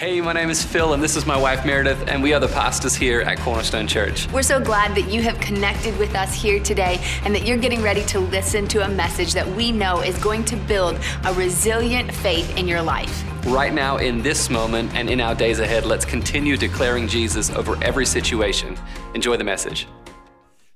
[0.00, 2.48] Hey, my name is Phil, and this is my wife Meredith, and we are the
[2.48, 4.32] pastors here at Cornerstone Church.
[4.32, 7.82] We're so glad that you have connected with us here today and that you're getting
[7.82, 12.14] ready to listen to a message that we know is going to build a resilient
[12.14, 13.22] faith in your life.
[13.44, 17.76] Right now, in this moment, and in our days ahead, let's continue declaring Jesus over
[17.84, 18.78] every situation.
[19.12, 19.86] Enjoy the message.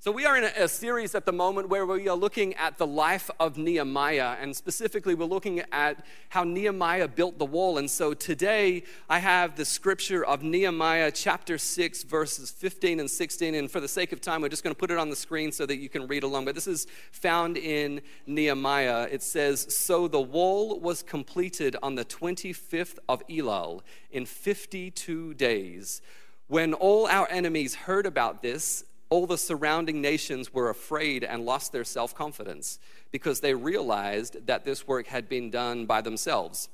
[0.04, 2.86] So, we are in a, series at the moment where we are looking at the
[2.86, 7.78] life of Nehemiah, and specifically, we're looking at how Nehemiah built the wall.
[7.78, 13.54] And so, today, I have the scripture of Nehemiah chapter 6, verses 15 and 16.
[13.54, 15.50] And for the sake of time, we're just going to put it on the screen
[15.52, 16.44] so that you can read along.
[16.44, 19.08] But this is found in Nehemiah.
[19.10, 26.02] It says, So the wall was completed on the 25th of Elul in 52 days.
[26.48, 31.72] When all our enemies heard about this, all the surrounding nations were afraid and lost
[31.72, 32.78] their self confidence
[33.10, 36.68] because they realized that this work had been done by themselves.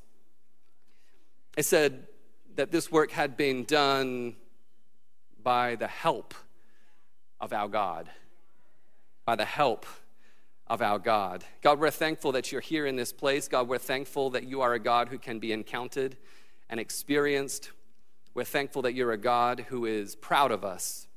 [1.56, 2.06] It said
[2.56, 4.36] that this work had been done
[5.42, 6.34] by the help
[7.40, 8.08] of our God.
[9.24, 9.86] By the help
[10.66, 11.44] of our God.
[11.62, 13.48] God, we're thankful that you're here in this place.
[13.48, 16.16] God, we're thankful that you are a God who can be encountered
[16.68, 17.72] and experienced.
[18.34, 21.08] We're thankful that you're a God who is proud of us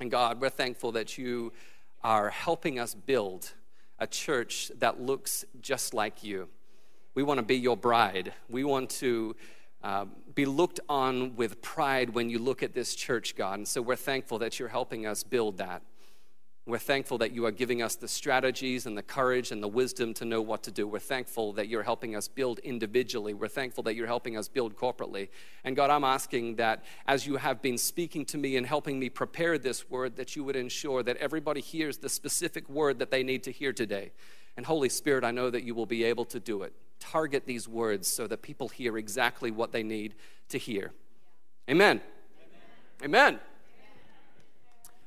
[0.00, 1.52] and God, we're thankful that you
[2.02, 3.52] are helping us build
[3.98, 6.48] a church that looks just like you.
[7.14, 8.32] We want to be your bride.
[8.48, 9.36] We want to
[9.82, 13.58] uh, be looked on with pride when you look at this church, God.
[13.58, 15.82] And so we're thankful that you're helping us build that.
[16.70, 20.14] We're thankful that you are giving us the strategies and the courage and the wisdom
[20.14, 20.86] to know what to do.
[20.86, 23.34] We're thankful that you're helping us build individually.
[23.34, 25.28] We're thankful that you're helping us build corporately.
[25.64, 29.08] And God, I'm asking that as you have been speaking to me and helping me
[29.08, 33.22] prepare this word, that you would ensure that everybody hears the specific word that they
[33.22, 34.12] need to hear today.
[34.56, 36.72] And Holy Spirit, I know that you will be able to do it.
[37.00, 40.14] Target these words so that people hear exactly what they need
[40.50, 40.92] to hear.
[41.68, 42.00] Amen.
[43.02, 43.30] Amen.
[43.32, 43.40] Amen.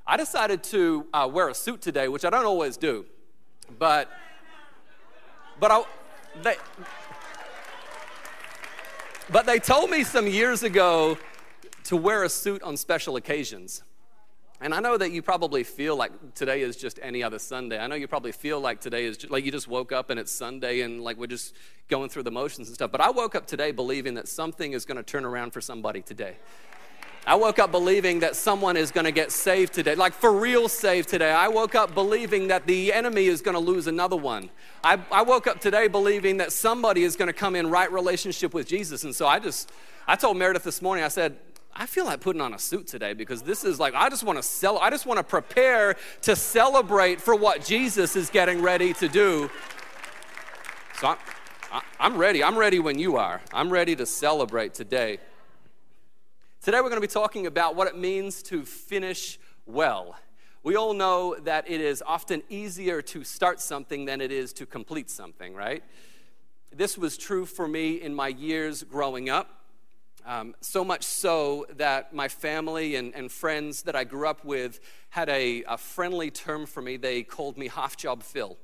[0.06, 3.06] I decided to uh, wear a suit today, which I don't always do,
[3.80, 4.12] but
[5.60, 5.84] but I
[6.42, 6.56] they
[9.32, 11.18] but they told me some years ago
[11.86, 13.84] to wear a suit on special occasions.
[14.60, 17.78] And I know that you probably feel like today is just any other Sunday.
[17.80, 20.18] I know you probably feel like today is just, like you just woke up and
[20.18, 21.54] it's Sunday and like we're just
[21.90, 22.90] going through the motions and stuff.
[22.90, 26.02] But I woke up today believing that something is going to turn around for somebody
[26.02, 26.38] today.
[27.26, 30.68] I woke up believing that someone is going to get saved today, like for real
[30.68, 31.32] saved today.
[31.32, 34.50] I woke up believing that the enemy is going to lose another one.
[34.84, 38.54] I, I woke up today believing that somebody is going to come in right relationship
[38.54, 39.06] with Jesus.
[39.06, 39.72] And so I just,
[40.06, 41.38] I told Meredith this morning, I said,
[41.74, 44.38] I feel like putting on a suit today because this is like, I just want
[44.38, 48.94] to sell, I just want to prepare to celebrate for what Jesus is getting ready
[48.96, 49.50] to do.
[51.00, 51.08] So
[51.72, 52.44] I'm, I'm ready.
[52.44, 53.42] I'm ready when you are.
[53.54, 55.20] I'm ready to celebrate today.
[56.64, 60.16] Today we're going to be talking about what it means to finish well.
[60.64, 64.66] We all know that it is often easier to start something than it is to
[64.66, 65.84] complete something, right?
[66.72, 69.66] This was true for me in my years growing up.
[70.26, 74.80] Um, so much so that my family and, and friends that I grew up with
[75.10, 76.96] had a, a friendly term for me.
[76.96, 78.58] They called me Half Job Phil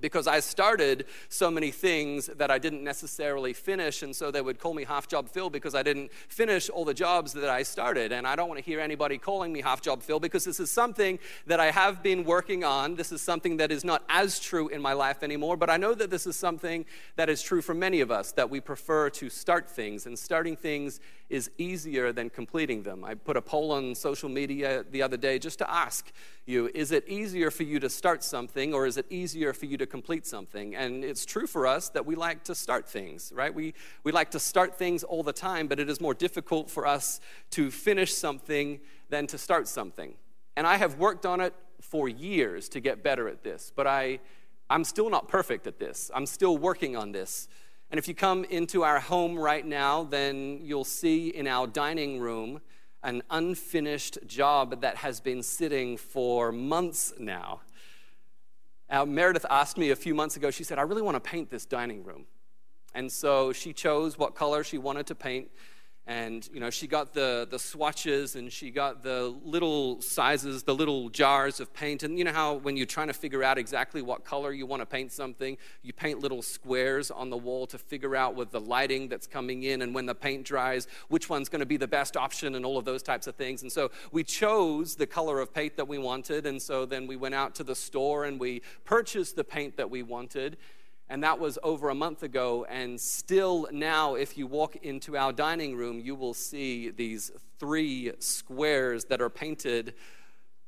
[0.00, 4.02] because I started so many things that I didn't necessarily finish.
[4.02, 6.94] And so they would call me half job Phil because I didn't finish all the
[6.94, 8.12] jobs that I started.
[8.12, 10.70] And I don't want to hear anybody calling me half job Phil because this is
[10.70, 12.94] something that I have been working on.
[12.96, 15.56] This is something that is not as true in my life anymore.
[15.56, 16.84] But I know that this is something
[17.16, 20.06] that is true for many of us, that we prefer to start things.
[20.06, 23.04] And starting things is easier than completing them.
[23.04, 26.12] I put a poll on social media the other day just to ask
[26.44, 29.78] you is it easier for you to start something or is it easier for you
[29.78, 30.74] to complete something?
[30.74, 33.54] And it's true for us that we like to start things, right?
[33.54, 36.86] We, we like to start things all the time, but it is more difficult for
[36.86, 37.20] us
[37.52, 40.14] to finish something than to start something.
[40.56, 44.18] And I have worked on it for years to get better at this, but I,
[44.68, 46.10] I'm still not perfect at this.
[46.12, 47.48] I'm still working on this.
[47.90, 52.20] And if you come into our home right now, then you'll see in our dining
[52.20, 52.60] room
[53.02, 57.62] an unfinished job that has been sitting for months now.
[58.88, 61.50] Now, Meredith asked me a few months ago, she said, I really want to paint
[61.50, 62.26] this dining room.
[62.94, 65.48] And so she chose what color she wanted to paint
[66.10, 70.74] and you know she got the the swatches and she got the little sizes the
[70.74, 72.02] little jars of paint.
[72.02, 74.82] And you know how when you're trying to figure out exactly what color you want
[74.82, 78.60] to paint something you paint little squares on the wall to figure out with the
[78.60, 81.86] lighting that's coming in and when the paint dries which one's going to be the
[81.86, 83.62] best option and all of those types of things.
[83.62, 86.44] And so we chose the color of paint that we wanted.
[86.44, 89.88] And so then we went out to the store and we purchased the paint that
[89.88, 90.56] we wanted
[91.10, 92.64] And that was over a month ago.
[92.70, 98.12] And still now, if you walk into our dining room, you will see these three
[98.20, 99.94] squares that are painted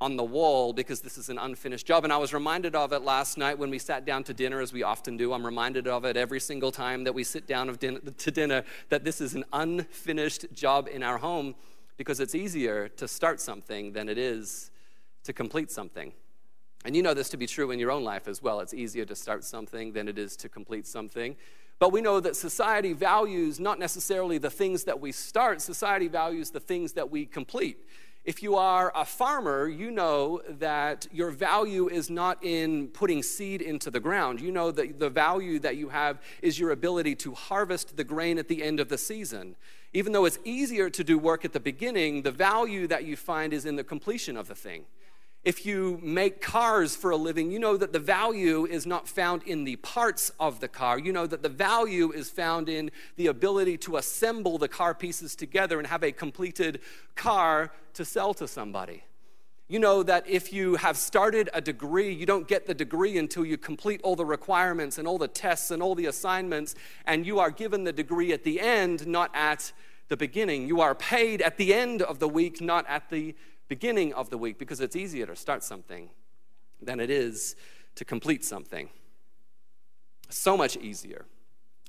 [0.00, 2.02] on the wall because this is an unfinished job.
[2.02, 4.72] And I was reminded of it last night when we sat down to dinner, as
[4.72, 5.32] we often do.
[5.32, 9.20] I'm reminded of it every single time that we sit down to dinner that this
[9.20, 11.54] is an unfinished job in our home
[11.96, 14.72] because it's easier to start something than it is
[15.22, 16.12] to complete something.
[16.84, 18.60] And you know this to be true in your own life as well.
[18.60, 21.36] It's easier to start something than it is to complete something.
[21.78, 26.50] But we know that society values not necessarily the things that we start, society values
[26.50, 27.78] the things that we complete.
[28.24, 33.60] If you are a farmer, you know that your value is not in putting seed
[33.60, 34.40] into the ground.
[34.40, 38.38] You know that the value that you have is your ability to harvest the grain
[38.38, 39.56] at the end of the season.
[39.92, 43.52] Even though it's easier to do work at the beginning, the value that you find
[43.52, 44.84] is in the completion of the thing.
[45.44, 49.42] If you make cars for a living, you know that the value is not found
[49.42, 51.00] in the parts of the car.
[51.00, 55.34] You know that the value is found in the ability to assemble the car pieces
[55.34, 56.80] together and have a completed
[57.16, 59.02] car to sell to somebody.
[59.66, 63.44] You know that if you have started a degree, you don't get the degree until
[63.44, 67.40] you complete all the requirements and all the tests and all the assignments, and you
[67.40, 69.72] are given the degree at the end, not at
[70.08, 70.68] the beginning.
[70.68, 73.34] You are paid at the end of the week, not at the
[73.76, 76.10] beginning of the week because it's easier to start something
[76.82, 77.56] than it is
[77.94, 78.90] to complete something.
[80.28, 81.24] So much easier.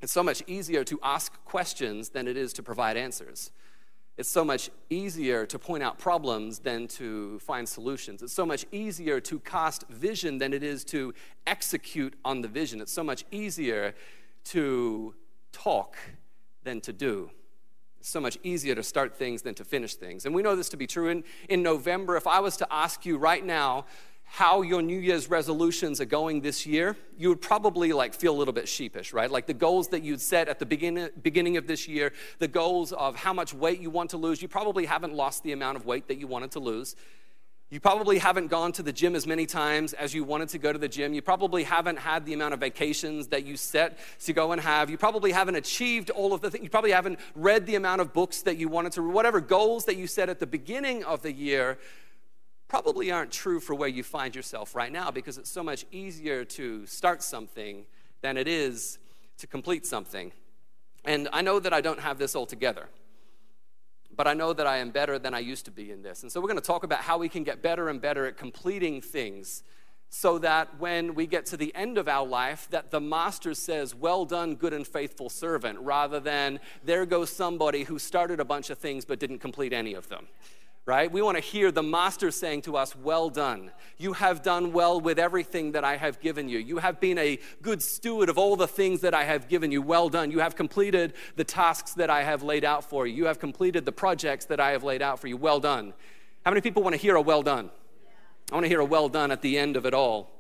[0.02, 3.52] It's so much easier to ask questions than it is to provide answers.
[4.18, 8.24] It's so much easier to point out problems than to find solutions.
[8.24, 11.14] It's so much easier to cast vision than it is to
[11.46, 12.80] execute on the vision.
[12.80, 13.94] It's so much easier
[14.46, 15.16] to
[15.52, 15.98] talk
[16.64, 17.30] than to do
[18.06, 20.26] so much easier to start things than to finish things.
[20.26, 21.10] And we know this to be true.
[21.10, 23.86] In, in November, if I was to ask you right now
[24.24, 28.38] how your New Year's resolutions are going this year, you would probably like feel a
[28.38, 29.30] little bit sheepish, right?
[29.30, 32.94] Like the goals that you'd set at the beginning, beginning of this year, the goals
[32.94, 35.86] of how much weight you want to lose, you probably haven't lost the amount of
[35.86, 36.96] weight that you wanted to lose.
[37.74, 40.72] You probably haven't gone to the gym as many times as you wanted to go
[40.72, 41.12] to the gym.
[41.12, 44.92] You probably haven't had the amount of vacations that you set to go and have.
[44.92, 46.64] You probably haven't achieved all of the things.
[46.64, 49.02] You probably haven't read the amount of books that you wanted to.
[49.02, 51.80] Whatever goals that you set at the beginning of the year
[52.68, 56.46] probably aren't true for where you find yourself right now because it's so much easier
[56.46, 57.86] to start something
[58.22, 59.00] than it is
[59.40, 60.32] to complete something.
[61.06, 62.88] And I know that I don't have this all together
[64.16, 66.24] but I know that I am better than I used to be in this.
[66.24, 68.38] And so we're going to talk about how we can get better and better at
[68.38, 69.64] completing things
[70.10, 73.96] so that when we get to the end of our life that the master says
[73.96, 78.70] well done good and faithful servant rather than there goes somebody who started a bunch
[78.70, 80.28] of things but didn't complete any of them
[80.86, 81.12] right?
[81.12, 83.72] We want to hear the master saying to us, Well done.
[83.98, 86.60] You have done well with everything that I have given you.
[86.60, 89.82] You have been a good steward of all the things that I have given you.
[89.82, 90.32] Well done.
[90.32, 93.16] You have completed the tasks that I have laid out for you.
[93.16, 95.38] You have completed the projects that I have laid out for you.
[95.38, 95.94] Well done.
[96.44, 97.70] How many people want to hear a well done?
[98.52, 100.34] I want to hear a well done at the end of it all.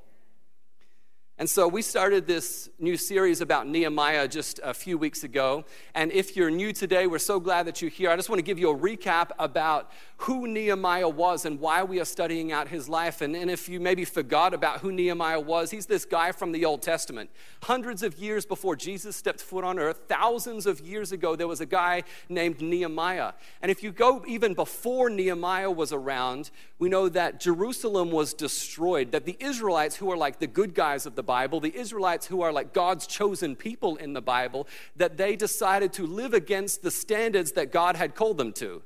[1.40, 5.66] And so we started this new series about Nehemiah just a few weeks ago.
[5.96, 8.12] And if you're new today, we're so glad that you're here.
[8.12, 9.90] I just want to give you a recap about
[10.24, 13.20] who Nehemiah was and why we are studying out his life.
[13.20, 16.64] And, and if you maybe forgot about who Nehemiah was, he's this guy from the
[16.64, 17.30] Old Testament.
[17.64, 21.60] Hundreds of years before Jesus stepped foot on earth, thousands of years ago, there was
[21.60, 23.34] a guy named Nehemiah.
[23.62, 29.12] And if you go even before Nehemiah was around, we know that Jerusalem was destroyed,
[29.12, 32.42] that the Israelites, who are like the good guys of the Bible, the Israelites who
[32.42, 36.92] are like God's chosen people in the Bible, that they decided to live against the
[36.92, 38.84] standards that God had called them to.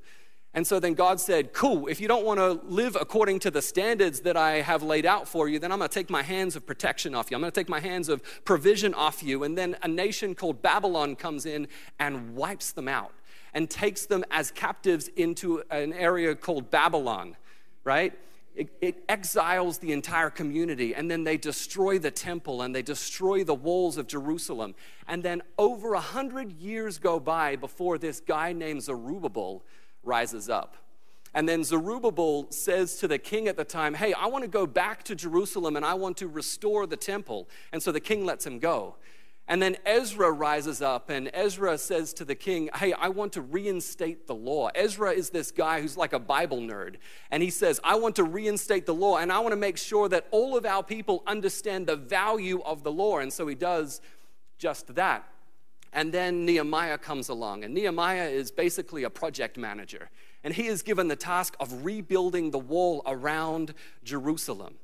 [0.57, 3.61] And so then God said, Cool, if you don't want to live according to the
[3.61, 6.55] standards that I have laid out for you, then I'm going to take my hands
[6.55, 7.37] of protection off you.
[7.37, 9.43] I'm going to take my hands of provision off you.
[9.43, 11.67] And then a nation called Babylon comes in
[11.99, 13.11] and wipes them out
[13.53, 17.37] and takes them as captives into an area called Babylon,
[17.83, 18.17] right?
[18.55, 23.43] It, it, exiles the entire community, and then they destroy the temple and they destroy
[23.43, 24.73] the walls of Jerusalem.
[25.07, 29.61] And then over a hundred years go by before this guy named Zerubbabel
[30.07, 30.75] rises up.
[31.33, 34.65] And then Zerubbabel says to the king at the time, Hey, I want to go
[34.65, 37.47] back to Jerusalem and I want to restore the temple.
[37.71, 38.95] And so the king lets him go.
[39.49, 43.41] And then Ezra rises up, and Ezra says to the king, Hey, I want to
[43.41, 44.69] reinstate the law.
[44.75, 46.95] Ezra is this guy who's like a Bible nerd.
[47.31, 50.09] And he says, I want to reinstate the law, and I want to make sure
[50.09, 53.19] that all of our people understand the value of the law.
[53.19, 54.01] And so he does
[54.57, 55.25] just that.
[55.93, 60.09] And then Nehemiah comes along, and Nehemiah is basically a project manager.
[60.43, 64.75] And he is given the task of rebuilding the wall around Jerusalem.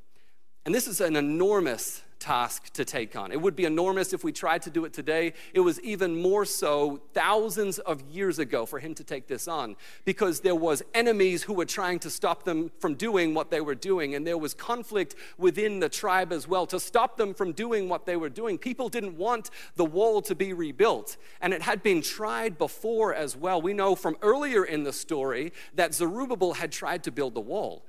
[0.66, 3.34] And this is an enormous task to take on.
[3.34, 5.34] It would be enormous if we tried to do it today.
[5.54, 9.76] It was even more so thousands of years ago for him to take this on
[10.06, 13.76] because there was enemies who were trying to stop them from doing what they were
[13.76, 17.90] doing and there was conflict within the tribe as well to stop them from doing
[17.90, 18.58] what they were doing.
[18.58, 23.36] People didn't want the wall to be rebuilt and it had been tried before as
[23.36, 23.62] well.
[23.62, 27.84] We know from earlier in the story that Zerubbabel had tried to build the wall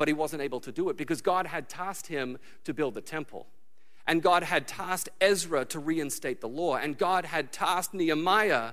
[0.00, 3.02] but he wasn't able to do it because God had tasked him to build the
[3.02, 3.46] temple.
[4.06, 6.76] And God had tasked Ezra to reinstate the law.
[6.76, 8.72] And God had tasked Nehemiah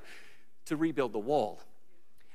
[0.65, 1.61] to rebuild the wall.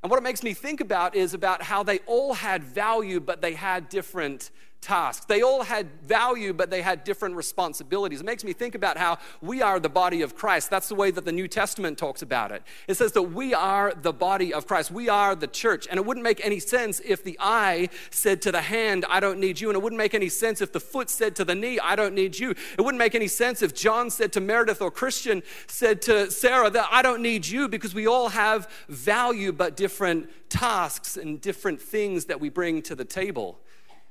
[0.03, 3.41] And what it makes me think about is about how they all had value, but
[3.41, 4.51] they had different
[4.83, 5.25] tasks.
[5.25, 8.21] They all had value, but they had different responsibilities.
[8.21, 10.69] It makes me think about how we are the body of Christ.
[10.69, 12.63] That's the way that the New Testament talks about it.
[12.89, 15.87] It says that we are the body of Christ, we are the church.
[15.89, 19.39] And it wouldn't make any sense if the eye said to the hand, I don't
[19.39, 19.71] need you.
[19.71, 22.15] And it wouldn't make any sense if the foot said to the knee, I don't
[22.15, 22.51] need you.
[22.51, 26.71] It wouldn't make any sense if John said to Meredith or Christian said to Sarah
[26.71, 31.81] that I don't need you because we all have value, but different tasks and different
[31.81, 33.61] things that we bring to the table.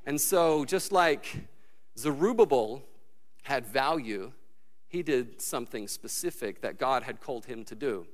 [0.06, 1.48] And so, just like
[1.98, 2.84] Zerubbabel
[3.44, 4.32] had value,
[4.88, 8.06] he did something specific that God had called him to do.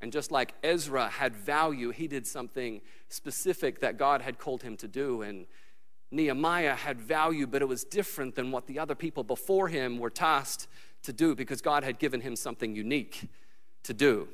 [0.00, 4.76] And just like Ezra had value, he did something specific that God had called him
[4.78, 5.22] to do.
[5.22, 5.46] And
[6.10, 10.10] Nehemiah had value, but it was different than what the other people before him were
[10.10, 10.68] tasked
[11.02, 13.28] to do because God had given him something unique
[13.84, 14.28] to do.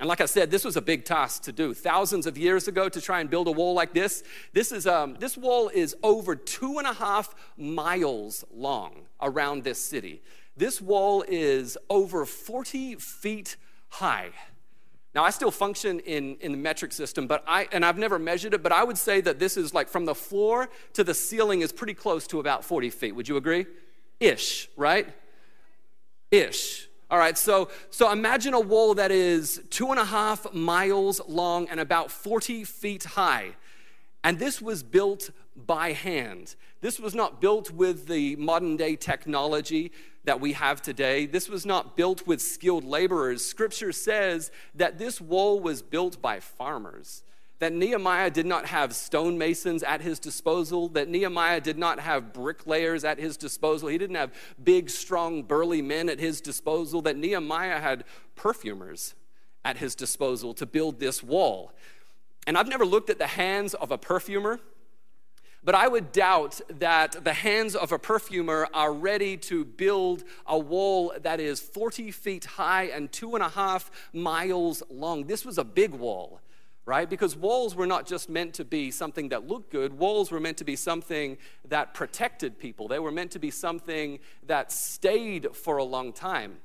[0.00, 1.74] And like I said, this was a big task to do.
[1.74, 5.16] Thousands of years ago, to try and build a wall like this, this, is, um,
[5.18, 10.22] this wall is over two and a half miles long around this city.
[10.56, 13.56] This wall is over 40 feet
[13.88, 14.30] high.
[15.14, 18.54] Now, I still function in, in the metric system, but I, and I've never measured
[18.54, 21.62] it, but I would say that this is like from the floor to the ceiling
[21.62, 23.16] is pretty close to about 40 feet.
[23.16, 23.66] Would you agree?
[24.20, 25.08] Ish, right?
[26.30, 26.87] Ish.
[27.10, 31.66] All right, so, so imagine a wall that is two and a half miles long
[31.68, 33.56] and about 40 feet high.
[34.22, 36.54] And this was built by hand.
[36.82, 39.90] This was not built with the modern day technology
[40.24, 41.24] that we have today.
[41.24, 43.42] This was not built with skilled laborers.
[43.42, 47.22] Scripture says that this wall was built by farmers
[47.58, 53.04] that Nehemiah did not have stonemasons at his disposal, that Nehemiah did not have bricklayers
[53.04, 53.88] at his disposal.
[53.88, 58.04] He didn't have big, strong, burly men at his disposal, that Nehemiah had
[58.36, 59.14] perfumers
[59.64, 61.72] at his disposal to build this wall.
[62.46, 64.60] And I've never looked at the hands of a perfumer,
[65.64, 70.56] but I would doubt that the hands of a perfumer are ready to build a
[70.56, 75.26] wall that is 40 feet high and two and a half miles long.
[75.26, 76.40] This was a big wall
[76.88, 77.10] right?
[77.10, 80.56] Because walls were not just meant to be something that looked good, walls were meant
[80.56, 81.36] to be something
[81.68, 82.88] that protected people.
[82.88, 86.56] They were meant to be something that stayed for a long time.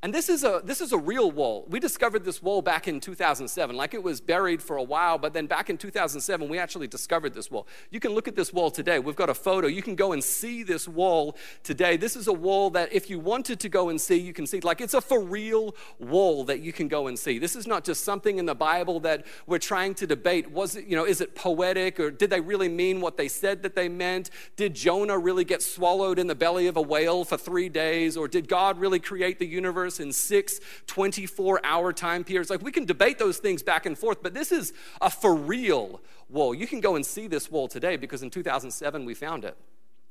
[0.00, 1.66] And this is a this is a real wall.
[1.68, 3.74] We discovered this wall back in 2007.
[3.74, 7.34] Like it was buried for a while, but then back in 2007 we actually discovered
[7.34, 7.66] this wall.
[7.90, 9.00] You can look at this wall today.
[9.00, 9.66] We've got a photo.
[9.66, 11.96] You can go and see this wall today.
[11.96, 14.60] This is a wall that if you wanted to go and see, you can see
[14.60, 17.40] like it's a for real wall that you can go and see.
[17.40, 20.48] This is not just something in the Bible that we're trying to debate.
[20.52, 23.64] Was it, you know, is it poetic or did they really mean what they said
[23.64, 24.30] that they meant?
[24.54, 28.28] Did Jonah really get swallowed in the belly of a whale for 3 days or
[28.28, 32.50] did God really create the universe universe in six 24 hour time periods.
[32.50, 36.00] Like we can debate those things back and forth, but this is a for real
[36.28, 36.54] wall.
[36.54, 39.56] You can go and see this wall today because in 2007 we found it.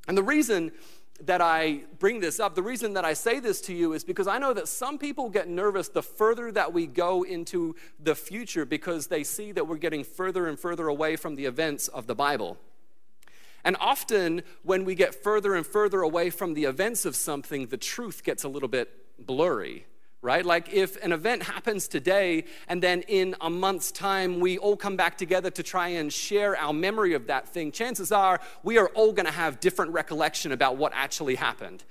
[0.08, 0.72] And the reason
[1.26, 4.28] that I bring this up, the reason that I say this to you is because
[4.28, 8.66] I know that some people get nervous the further that we go into the future
[8.66, 12.16] because they see that we're getting further and further away from the events of the
[12.16, 12.58] Bible.
[13.64, 17.78] And often, when we get further and further away from the events of something, the
[17.78, 19.86] truth gets a little bit blurry,
[20.22, 20.46] right?
[20.46, 24.96] Like if an event happens today and then in a month's time we all come
[24.96, 28.90] back together to try and share our memory of that thing, chances are we are
[28.90, 31.84] all going to have different recollection about what actually happened,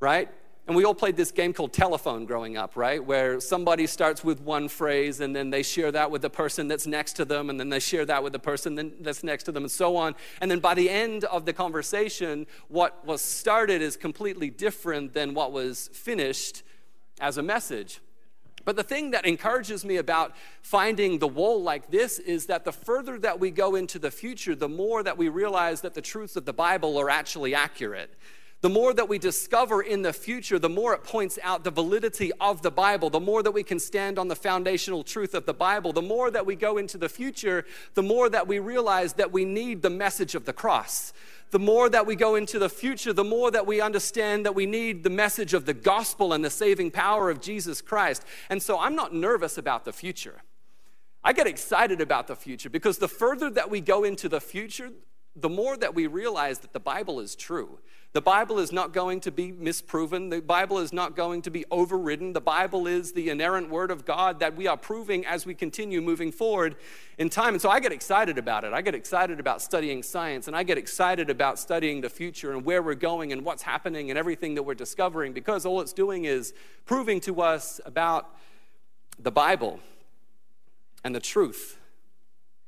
[0.00, 0.28] right?
[0.68, 3.04] And we all played this game called telephone growing up, right?
[3.04, 6.86] Where somebody starts with one phrase and then they share that with the person that's
[6.86, 9.64] next to them, and then they share that with the person that's next to them,
[9.64, 10.14] and so on.
[10.40, 15.34] And then by the end of the conversation, what was started is completely different than
[15.34, 16.62] what was finished
[17.20, 18.00] as a message.
[18.64, 22.70] But the thing that encourages me about finding the wall like this is that the
[22.70, 26.36] further that we go into the future, the more that we realize that the truths
[26.36, 28.14] of the Bible are actually accurate
[28.62, 32.30] The more that we discover in the future, the more it points out the validity
[32.40, 33.10] of the Bible.
[33.10, 35.92] The more that we can stand on the foundational truth of the Bible.
[35.92, 37.64] The more that we go into the future,
[37.94, 41.12] the more that we realize that we need the message of the cross.
[41.50, 44.64] The more that we go into the future, the more that we understand that we
[44.64, 48.24] need the message of the gospel and the saving power of Jesus Christ.
[48.48, 50.40] And so I'm not nervous about the future.
[51.24, 54.90] I get excited about the future because the further that we go into the future,
[55.34, 57.80] the more that we realize that the Bible is true.
[58.14, 60.28] The Bible is not going to be misproven.
[60.28, 62.34] The Bible is not going to be overridden.
[62.34, 66.02] The Bible is the inerrant word of God that we are proving as we continue
[66.02, 66.76] moving forward
[67.16, 67.54] in time.
[67.54, 68.74] And so I get excited about it.
[68.74, 72.66] I get excited about studying science, and I get excited about studying the future and
[72.66, 76.26] where we're going and what's happening and everything that we're discovering because all it's doing
[76.26, 76.52] is
[76.84, 78.36] proving to us about
[79.18, 79.80] the Bible
[81.02, 81.78] and the truth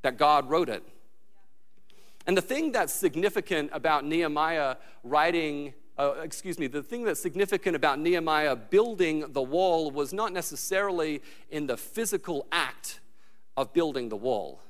[0.00, 0.82] that God wrote it.
[2.26, 7.76] And the thing that's significant about Nehemiah writing, uh, excuse me, the thing that's significant
[7.76, 13.00] about Nehemiah building the wall was not necessarily in the physical act
[13.56, 14.60] of building the wall.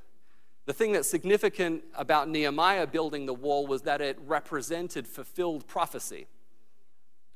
[0.67, 6.27] The thing that's significant about Nehemiah building the wall was that it represented fulfilled prophecy.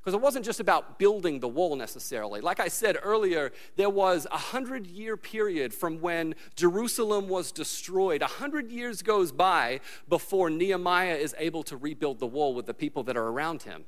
[0.01, 2.41] Because it wasn't just about building the wall necessarily.
[2.41, 8.23] Like I said earlier, there was a hundred year period from when Jerusalem was destroyed.
[8.23, 12.75] A hundred years goes by before Nehemiah is able to rebuild the wall with the
[12.75, 13.85] people that are around him.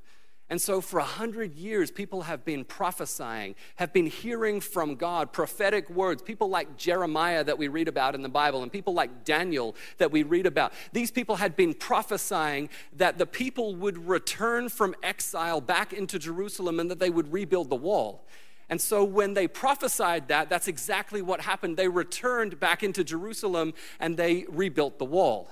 [0.50, 5.32] And so, for a hundred years, people have been prophesying, have been hearing from God
[5.32, 6.22] prophetic words.
[6.22, 10.10] People like Jeremiah that we read about in the Bible, and people like Daniel that
[10.10, 10.72] we read about.
[10.92, 16.80] These people had been prophesying that the people would return from exile back into Jerusalem
[16.80, 18.26] and that they would rebuild the wall.
[18.68, 21.76] And so, when they prophesied that, that's exactly what happened.
[21.76, 25.48] They returned back into Jerusalem and they rebuilt the wall.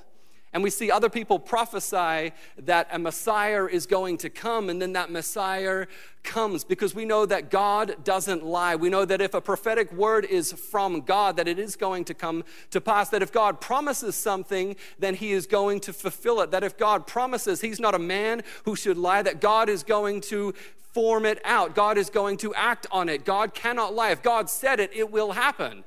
[0.52, 4.94] And we see other people prophesy that a Messiah is going to come, and then
[4.94, 5.86] that Messiah
[6.22, 8.74] comes because we know that God doesn't lie.
[8.74, 12.14] We know that if a prophetic word is from God, that it is going to
[12.14, 13.10] come to pass.
[13.10, 16.50] That if God promises something, then he is going to fulfill it.
[16.50, 20.22] That if God promises, he's not a man who should lie, that God is going
[20.22, 20.54] to
[20.92, 21.74] form it out.
[21.74, 23.26] God is going to act on it.
[23.26, 24.10] God cannot lie.
[24.10, 25.84] If God said it, it will happen.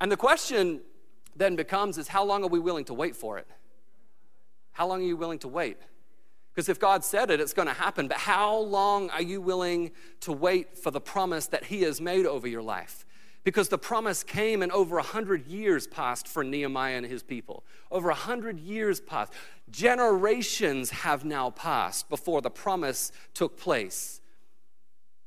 [0.00, 0.80] And the question
[1.36, 3.46] then becomes is how long are we willing to wait for it?
[4.72, 5.78] How long are you willing to wait?
[6.52, 8.08] Because if God said it, it's going to happen.
[8.08, 12.26] But how long are you willing to wait for the promise that He has made
[12.26, 13.06] over your life?
[13.44, 17.64] Because the promise came and over a hundred years passed for Nehemiah and his people.
[17.90, 19.32] Over a hundred years passed.
[19.70, 24.20] Generations have now passed before the promise took place.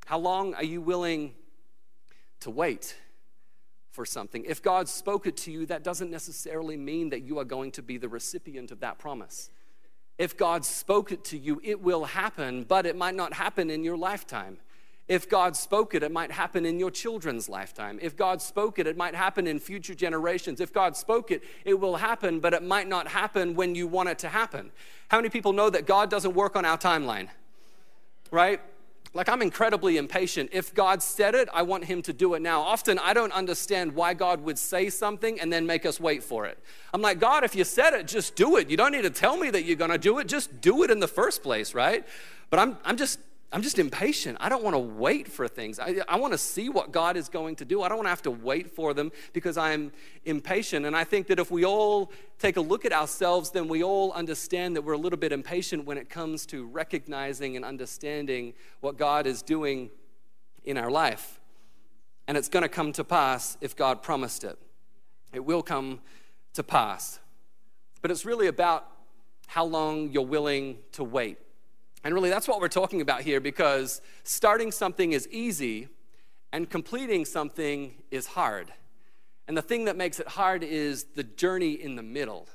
[0.06, 1.34] How long are you willing
[2.41, 2.95] to wait?
[3.95, 4.43] For something.
[4.45, 7.81] If God spoke it to you, that doesn't necessarily mean that you are going to
[7.81, 9.49] be the recipient of that promise.
[10.17, 13.84] If God spoke it to you, it will happen, but it might not happen in
[13.84, 14.58] your lifetime.
[15.08, 17.99] If God spoke it, it might happen in your children's lifetime.
[18.01, 20.60] If God spoke it, it might happen in future generations.
[20.60, 24.10] If God spoke it, it will happen, but it might not happen when you want
[24.10, 24.71] it to happen.
[25.10, 27.29] How many people know that God doesn't work on our timeline?
[28.31, 28.60] Right?
[29.15, 30.49] Like, I'm incredibly impatient.
[30.51, 32.62] If God said it, I want Him to do it now.
[32.62, 36.45] Often, I don't understand why God would say something and then make us wait for
[36.45, 36.60] it.
[36.93, 38.69] I'm like, God, if you said it, just do it.
[38.69, 40.28] You don't need to tell me that you're going to do it.
[40.28, 42.06] Just do it in the first place, right?
[42.49, 43.19] But I'm, I'm just
[43.51, 44.38] I'm just impatient.
[44.41, 45.79] I don't want to wait for things.
[45.79, 47.84] I, I want to see what God is going to do.
[47.84, 49.91] I don't want to have to wait for them because I'm
[50.25, 50.86] impatient.
[50.86, 54.12] And I think that if we all take a look at ourselves, then we all
[54.13, 58.97] understand that we're a little bit impatient when it comes to recognizing and understanding what
[58.97, 59.89] God is doing
[60.65, 61.39] in our life.
[62.27, 64.58] And it's going to come to pass if God promised it.
[65.31, 66.01] It will come
[66.55, 67.19] to pass.
[68.01, 68.88] But it's really about
[69.47, 71.38] how long you're willing to wait.
[72.05, 75.87] And really, that's what we're talking about here because starting something is easy
[76.53, 78.71] and completing something is hard.
[79.47, 82.47] And the thing that makes it hard is the journey in the middle.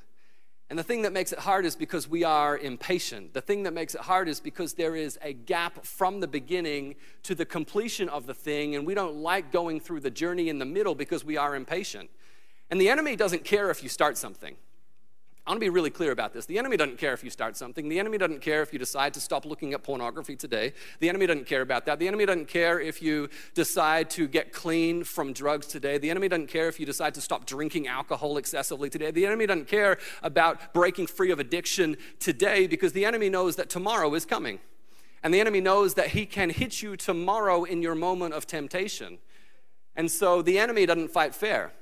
[0.69, 3.33] And the thing that makes it hard is because we are impatient.
[3.33, 6.95] The thing that makes it hard is because there is a gap from the beginning
[7.23, 10.59] to the completion of the thing, and we don't like going through the journey in
[10.59, 12.09] the middle because we are impatient.
[12.69, 14.55] And the enemy doesn't care if you start something.
[15.45, 16.45] I want to be really clear about this.
[16.45, 17.89] The enemy doesn't care if you start something.
[17.89, 20.73] The enemy doesn't care if you decide to stop looking at pornography today.
[20.99, 21.97] The enemy doesn't care about that.
[21.97, 25.97] The enemy doesn't care if you decide to get clean from drugs today.
[25.97, 29.09] The enemy doesn't care if you decide to stop drinking alcohol excessively today.
[29.09, 33.67] The enemy doesn't care about breaking free of addiction today because the enemy knows that
[33.67, 34.59] tomorrow is coming.
[35.23, 39.17] And the enemy knows that he can hit you tomorrow in your moment of temptation.
[39.95, 41.73] And so the enemy doesn't fight fair.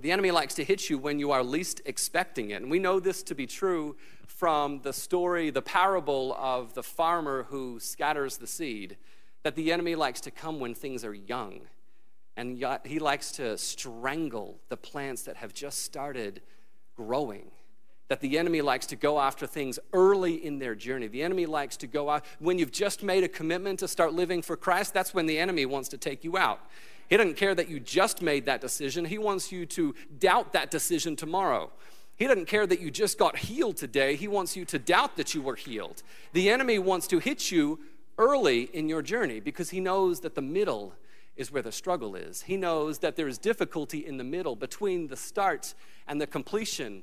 [0.00, 2.62] The enemy likes to hit you when you are least expecting it.
[2.62, 7.44] And we know this to be true from the story, the parable of the farmer
[7.44, 8.96] who scatters the seed,
[9.42, 11.60] that the enemy likes to come when things are young.
[12.36, 16.40] And he likes to strangle the plants that have just started
[16.96, 17.50] growing.
[18.08, 21.08] That the enemy likes to go after things early in their journey.
[21.08, 24.42] The enemy likes to go out when you've just made a commitment to start living
[24.42, 26.60] for Christ, that's when the enemy wants to take you out.
[27.08, 30.70] He doesn't care that you just made that decision, he wants you to doubt that
[30.70, 31.70] decision tomorrow.
[32.16, 34.16] He doesn't care that you just got healed today.
[34.16, 36.02] He wants you to doubt that you were healed.
[36.32, 37.80] The enemy wants to hit you
[38.18, 40.94] early in your journey because he knows that the middle
[41.36, 42.42] is where the struggle is.
[42.42, 45.74] He knows that there is difficulty in the middle between the start
[46.06, 47.02] and the completion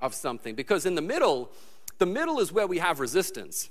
[0.00, 0.54] of something.
[0.54, 1.50] Because in the middle,
[1.98, 3.68] the middle is where we have resistance.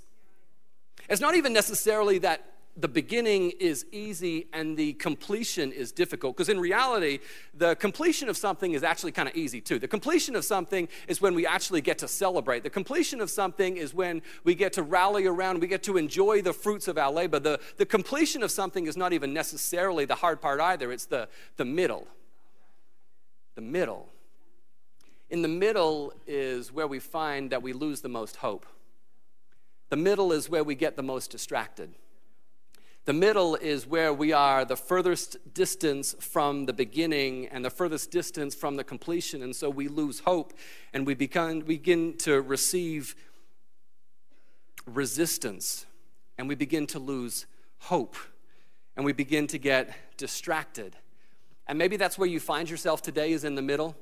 [1.09, 6.37] It's not even necessarily that the beginning is easy and the completion is difficult.
[6.37, 7.19] Because in reality,
[7.55, 9.79] the completion of something is actually kind of easy too.
[9.79, 12.63] The completion of something is when we actually get to celebrate.
[12.63, 16.43] The completion of something is when we get to rally around, we get to enjoy
[16.43, 17.39] the fruits of our labor.
[17.39, 21.27] The, the completion of something is not even necessarily the hard part either, it's the,
[21.57, 22.07] the middle.
[23.55, 24.09] The middle.
[25.31, 28.67] In the middle is where we find that we lose the most hope.
[29.89, 31.95] The middle is where we get the most distracted.
[33.07, 38.11] The middle is where we are the furthest distance from the beginning and the furthest
[38.11, 39.41] distance from the completion.
[39.43, 40.51] And so we lose hope
[40.91, 43.15] and we begin, begin to receive
[44.85, 45.85] resistance
[46.37, 47.45] and we begin to lose
[47.77, 48.17] hope
[48.97, 50.97] and we begin to get distracted.
[51.65, 53.95] And maybe that's where you find yourself today, is in the middle.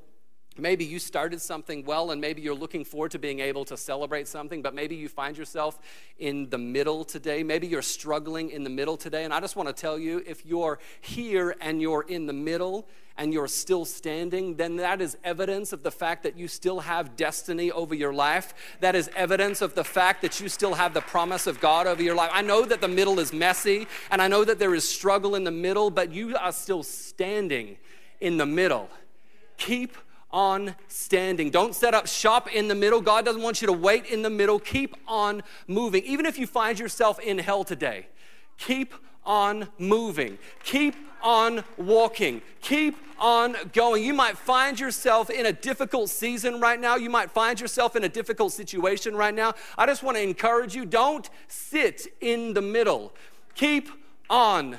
[0.57, 4.27] Maybe you started something well, and maybe you're looking forward to being able to celebrate
[4.27, 5.77] something, but maybe you find yourself
[6.17, 7.43] in the middle today.
[7.43, 9.25] Maybe you're struggling in the middle today.
[9.25, 12.87] And I just want to tell you if you're here and you're in the middle
[13.17, 17.17] and you're still standing, then that is evidence of the fact that you still have
[17.17, 18.53] destiny over your life.
[18.79, 22.01] That is evidence of the fact that you still have the promise of God over
[22.01, 22.31] your life.
[22.33, 25.43] I know that the middle is messy, and I know that there is struggle in
[25.43, 27.77] the middle, but you are still standing
[28.21, 28.89] in the middle.
[29.57, 29.97] Keep
[30.35, 31.49] on standing.
[31.49, 32.99] Don't set up shop in the middle.
[32.99, 34.59] God doesn't want you to wait in the middle.
[34.59, 36.03] Keep on moving.
[36.03, 38.07] Even if you find yourself in hell today,
[38.57, 38.93] keep
[39.25, 40.37] on moving.
[40.61, 42.41] Keep on walking.
[42.59, 44.03] Keep on going.
[44.03, 46.97] You might find yourself in a difficult season right now.
[46.97, 49.53] You might find yourself in a difficult situation right now.
[49.77, 53.13] I just want to encourage you don't sit in the middle.
[53.55, 53.87] Keep
[54.29, 54.75] on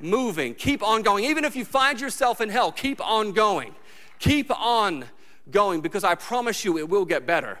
[0.00, 0.56] moving.
[0.56, 1.24] Keep on going.
[1.26, 3.72] Even if you find yourself in hell, keep on going.
[4.18, 5.04] Keep on
[5.50, 7.58] going because I promise you it will get better.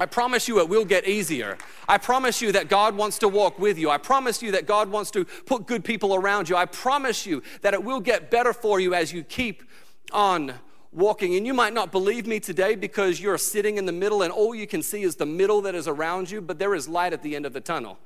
[0.00, 1.58] I promise you it will get easier.
[1.88, 3.90] I promise you that God wants to walk with you.
[3.90, 6.56] I promise you that God wants to put good people around you.
[6.56, 9.64] I promise you that it will get better for you as you keep
[10.12, 10.54] on
[10.92, 11.34] walking.
[11.34, 14.54] And you might not believe me today because you're sitting in the middle and all
[14.54, 17.22] you can see is the middle that is around you, but there is light at
[17.22, 17.98] the end of the tunnel.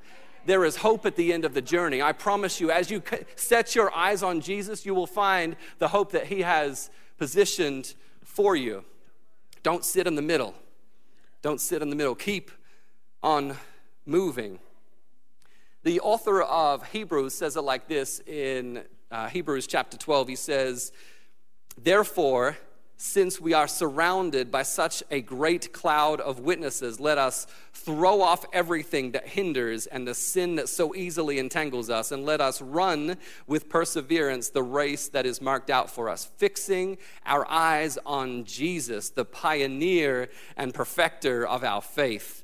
[0.45, 2.03] There is hope at the end of the journey.
[2.03, 3.03] I promise you, as you
[3.37, 6.91] set your eyes on Jesus, you will find the hope that He has
[7.23, 8.83] positioned for you.
[9.63, 10.57] Don't sit in the middle.
[11.41, 12.17] Don't sit in the middle.
[12.17, 12.51] Keep
[13.23, 13.57] on
[14.05, 14.59] moving.
[15.85, 18.83] The author of Hebrews says it like this in
[19.13, 20.27] uh, Hebrews chapter 12.
[20.27, 20.91] He says,
[21.81, 22.57] Therefore,
[23.03, 28.47] since we are surrounded by such a great cloud of witnesses, let us throw off
[28.53, 33.17] everything that hinders and the sin that so easily entangles us, and let us run
[33.49, 39.11] with perseverance the race that is marked out for us, fixing our eyes on Jesus,
[39.11, 42.42] the pioneer and perfecter of our faith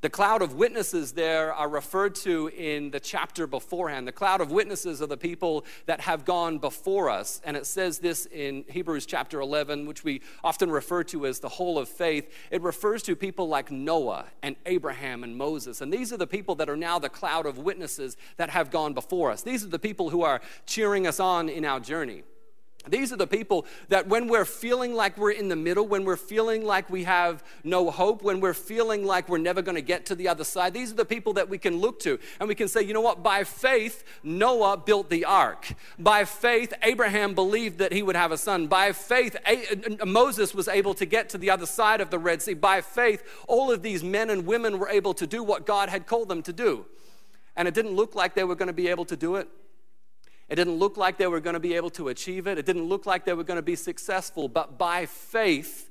[0.00, 4.08] the cloud of witnesses there are referred to in the chapter beforehand.
[4.08, 7.42] The cloud of witnesses are the people that have gone before us.
[7.44, 11.50] And it says this in Hebrews chapter 11, which we often refer to as the
[11.50, 12.32] whole of faith.
[12.50, 15.82] It refers to people like Noah and Abraham and Moses.
[15.82, 18.94] And these are the people that are now the cloud of witnesses that have gone
[18.94, 19.42] before us.
[19.42, 22.22] These are the people who are cheering us on in our journey.
[22.88, 26.16] These are the people that when we're feeling like we're in the middle, when we're
[26.16, 30.06] feeling like we have no hope, when we're feeling like we're never going to get
[30.06, 32.18] to the other side, these are the people that we can look to.
[32.38, 33.22] And we can say, you know what?
[33.22, 35.74] By faith, Noah built the ark.
[35.98, 38.66] By faith, Abraham believed that he would have a son.
[38.66, 39.56] By faith, uh,
[40.00, 42.54] uh, Moses was able to get to the other side of the Red Sea.
[42.54, 46.06] By faith, all of these men and women were able to do what God had
[46.06, 46.86] called them to do.
[47.56, 49.48] And it didn't look like they were going to be able to do it.
[50.50, 52.58] It didn't look like they were going to be able to achieve it.
[52.58, 54.48] It didn't look like they were going to be successful.
[54.48, 55.88] But by faith,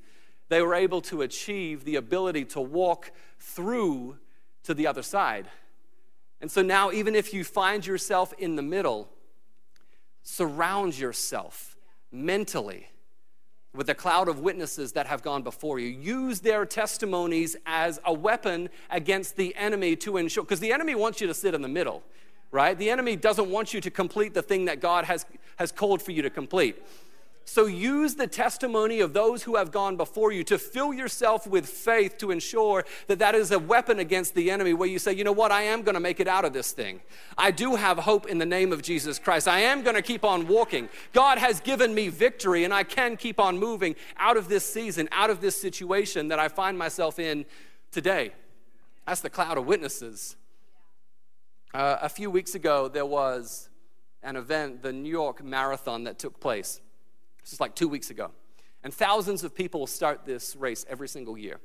[0.49, 4.17] they were able to achieve the ability to walk through
[4.63, 5.47] to the other side.
[6.41, 9.09] And so now, even if you find yourself in the middle,
[10.23, 11.77] surround yourself
[12.11, 12.87] mentally
[13.73, 15.87] with a cloud of witnesses that have gone before you.
[15.87, 21.21] Use their testimonies as a weapon against the enemy to ensure, because the enemy wants
[21.21, 22.03] you to sit in the middle,
[22.51, 22.77] right?
[22.77, 25.25] The enemy doesn't want you to complete the thing that God has,
[25.57, 26.81] has called for you to complete.
[27.49, 31.65] So use the testimony of those who have gone before you to fill yourself with
[31.65, 35.23] faith to ensure that that is a weapon against the enemy where you say, you
[35.23, 37.01] know what, I am going to make it out of this thing.
[37.39, 39.47] I do have hope in the name of Jesus Christ.
[39.47, 40.89] I am going to keep on walking.
[41.11, 45.09] God has given me victory and I can keep on moving out of this season,
[45.11, 47.47] out of this situation that I find myself in
[47.91, 48.31] today.
[49.07, 50.35] That's the cloud of witnesses.
[51.73, 53.69] Uh, a few weeks ago, there was
[54.23, 56.81] an event, the New York Marathon, that took place.
[57.41, 58.31] This is like two weeks ago.
[58.83, 61.59] And thousands of people start this race every single year.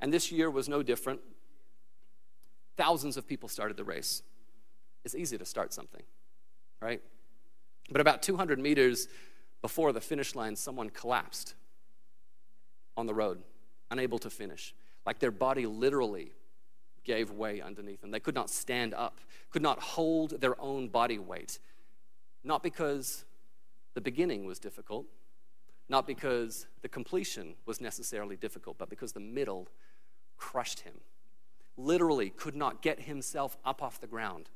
[0.00, 1.20] And this year was no different.
[2.76, 4.22] Thousands of people started the race.
[5.04, 6.02] It's easy to start something,
[6.82, 7.00] right?
[7.90, 9.08] But about 200 meters
[9.62, 11.54] before the finish line, someone collapsed
[12.96, 13.42] on the road,
[13.90, 14.74] unable to finish.
[15.06, 16.32] Like their body literally
[17.06, 18.10] gave way underneath them.
[18.10, 21.58] They could not stand up, could not hold their own body weight.
[22.44, 23.24] Not because
[23.94, 25.06] the beginning was difficult,
[25.88, 29.68] not because the completion was necessarily difficult, but because the middle
[30.36, 30.94] crushed him.
[31.78, 34.50] Literally could not get himself up off the ground.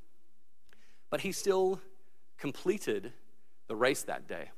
[1.09, 1.81] But he still
[2.37, 3.13] completed
[3.69, 4.51] the race that day,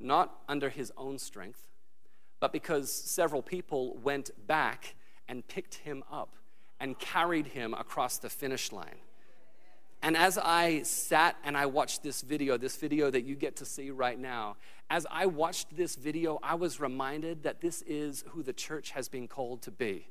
[0.00, 1.68] not under his own strength,
[2.40, 4.96] but because several people went back
[5.28, 6.34] and picked him up
[6.80, 8.98] and carried him across the finish line.
[10.00, 13.64] And as I sat and I watched this video, this video that you get to
[13.64, 14.56] see right now,
[14.90, 19.08] as I watched this video, I was reminded that this is who the church has
[19.08, 20.06] been called to be.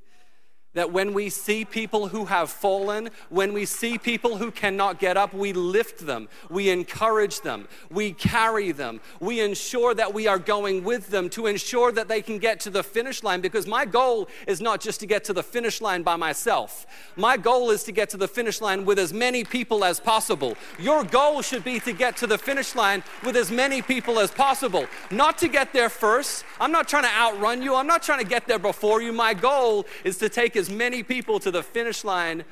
[0.77, 5.17] That when we see people who have fallen, when we see people who cannot get
[5.17, 10.37] up, we lift them, we encourage them, we carry them, we ensure that we are
[10.37, 13.41] going with them to ensure that they can get to the finish line.
[13.41, 16.85] Because my goal is not just to get to the finish line by myself,
[17.15, 20.55] my goal is to get to the finish line with as many people as possible.
[20.77, 24.29] Your goal should be to get to the finish line with as many people as
[24.29, 26.45] possible, not to get there first.
[26.61, 29.11] I'm not trying to outrun you, I'm not trying to get there before you.
[29.11, 32.43] My goal is to take as as many people to the finish line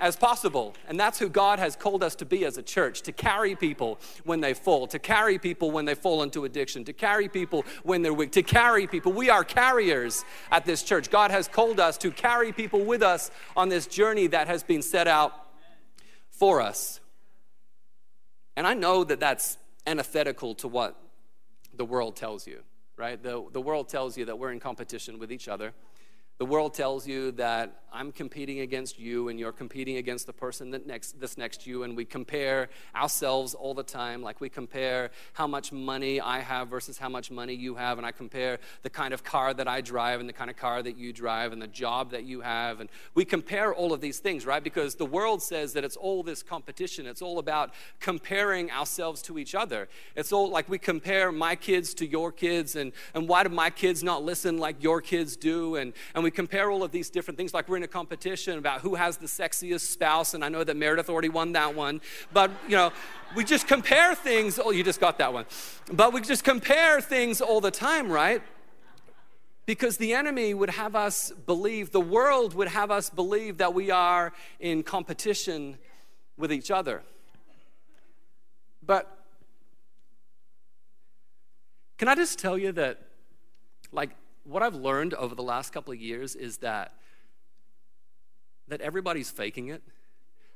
[0.00, 0.74] as possible.
[0.88, 4.00] And that's who God has called us to be as a church to carry people
[4.24, 8.00] when they fall, to carry people when they fall into addiction, to carry people when
[8.00, 9.12] they're weak, to carry people.
[9.12, 11.10] We are carriers at this church.
[11.10, 14.80] God has called us to carry people with us on this journey that has been
[14.80, 15.32] set out
[16.30, 17.00] for us.
[18.56, 20.96] And I know that that's antithetical to what
[21.74, 22.60] the world tells you,
[22.96, 23.22] right?
[23.22, 25.74] The, the world tells you that we're in competition with each other
[26.40, 30.70] the world tells you that I'm competing against you and you're competing against the person
[30.70, 34.22] that next, that's next to you, and we compare ourselves all the time.
[34.22, 38.06] Like we compare how much money I have versus how much money you have, and
[38.06, 40.96] I compare the kind of car that I drive and the kind of car that
[40.96, 42.80] you drive and the job that you have.
[42.80, 44.62] And we compare all of these things, right?
[44.62, 47.06] Because the world says that it's all this competition.
[47.06, 49.88] It's all about comparing ourselves to each other.
[50.14, 53.68] It's all like we compare my kids to your kids, and, and why do my
[53.68, 55.74] kids not listen like your kids do?
[55.74, 58.56] And, and we we compare all of these different things, like we're in a competition
[58.56, 62.00] about who has the sexiest spouse, and I know that Meredith already won that one,
[62.32, 62.92] but you know,
[63.34, 64.60] we just compare things.
[64.62, 65.44] Oh, you just got that one.
[65.92, 68.42] But we just compare things all the time, right?
[69.66, 73.90] Because the enemy would have us believe, the world would have us believe that we
[73.90, 75.78] are in competition
[76.36, 77.02] with each other.
[78.86, 79.18] But
[81.98, 83.00] can I just tell you that,
[83.90, 84.10] like,
[84.50, 86.94] what I've learned over the last couple of years is that
[88.68, 89.82] that everybody's faking it.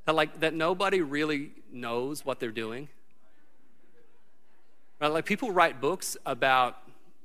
[0.05, 2.89] That like that nobody really knows what they're doing.
[5.01, 5.09] Right?
[5.09, 6.77] Like people write books about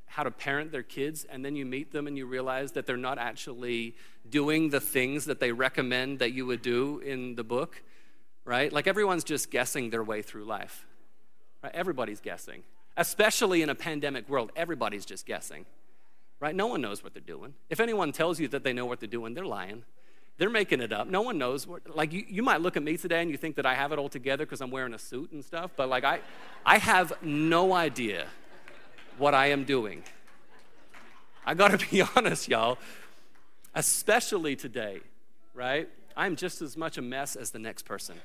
[0.05, 2.97] how to parent their kids and then you meet them and you realize that they're
[2.97, 3.95] not actually
[4.27, 7.83] doing the things that they recommend that you would do in the book,
[8.43, 8.73] right?
[8.73, 10.85] Like everyone's just guessing their way through life.
[11.63, 11.73] Right?
[11.75, 12.63] Everybody's guessing.
[12.97, 15.65] Especially in a pandemic world, everybody's just guessing
[16.39, 16.55] right?
[16.55, 17.53] No one knows what they're doing.
[17.69, 19.83] If anyone tells you that they know what they're doing, they're lying.
[20.37, 21.07] They're making it up.
[21.07, 21.67] No one knows.
[21.67, 23.91] What, like, you, you might look at me today and you think that I have
[23.91, 26.21] it all together because I'm wearing a suit and stuff, but like, I,
[26.65, 28.27] I have no idea
[29.17, 30.03] what I am doing.
[31.45, 32.77] I gotta be honest, y'all,
[33.75, 35.01] especially today,
[35.53, 35.89] right?
[36.15, 38.15] I'm just as much a mess as the next person.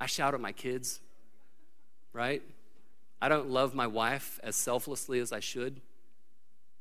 [0.00, 1.00] I shout at my kids,
[2.12, 2.42] right?
[3.20, 5.80] I don't love my wife as selflessly as I should.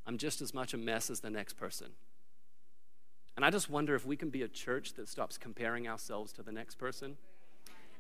[0.06, 1.88] I'm just as much a mess as the next person.
[3.36, 6.44] And I just wonder if we can be a church that stops comparing ourselves to
[6.44, 7.18] the next person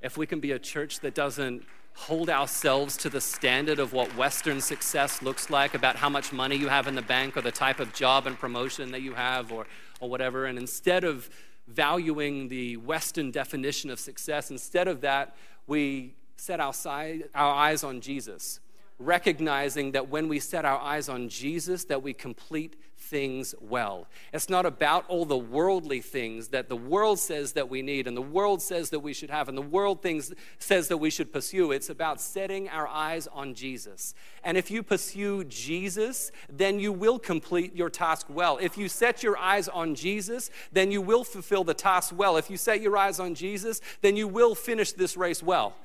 [0.01, 4.15] if we can be a church that doesn't hold ourselves to the standard of what
[4.15, 7.51] Western success looks like, about how much money you have in the bank or the
[7.51, 9.67] type of job and promotion that you have or,
[9.99, 10.45] or whatever.
[10.45, 11.29] And instead of
[11.67, 15.35] valuing the Western definition of success, instead of that,
[15.67, 18.60] we set our, side, our eyes on Jesus,
[19.05, 22.75] recognizing that when we set our eyes on Jesus, that we complete
[23.11, 24.07] things well.
[24.31, 28.15] It's not about all the worldly things that the world says that we need and
[28.15, 31.33] the world says that we should have and the world things says that we should
[31.33, 31.73] pursue.
[31.73, 34.13] It's about setting our eyes on Jesus.
[34.45, 38.57] And if you pursue Jesus, then you will complete your task well.
[38.61, 42.37] If you set your eyes on Jesus, then you will fulfill the task well.
[42.37, 45.75] If you set your eyes on Jesus, then you will finish this race well.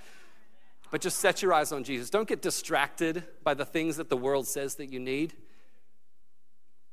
[0.90, 2.11] But just set your eyes on Jesus.
[2.11, 5.35] Don't get distracted by the things that the world says that you need.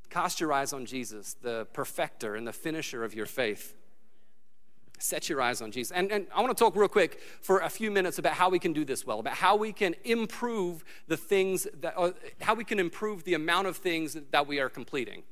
[0.10, 3.74] Cast your eyes on Jesus, the perfecter and the finisher of your faith.
[5.00, 5.92] Set your eyes on Jesus.
[5.92, 8.60] And, and I want to talk real quick for a few minutes about how we
[8.60, 12.64] can do this well, about how we can improve the things that, uh, how we
[12.64, 15.24] can improve the amount of things that we are completing,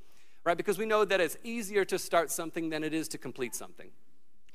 [0.43, 0.57] right?
[0.57, 3.91] Because we know that it's easier to start something than it is to complete something.